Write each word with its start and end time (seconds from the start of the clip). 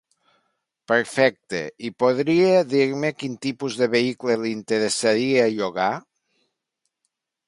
Perfecte, 0.91 1.59
i 1.89 1.91
podria 2.03 2.55
dir-me 2.71 3.11
quin 3.19 3.35
tipus 3.47 3.75
de 3.81 3.89
vehicle 3.97 4.39
li 4.45 4.55
interessaria 4.55 5.45
llogar? 5.61 5.91